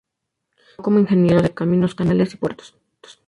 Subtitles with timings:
[0.01, 2.73] Se graduó como ingeniero de caminos, canales y puertos.